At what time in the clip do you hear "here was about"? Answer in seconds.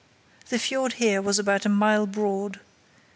0.93-1.63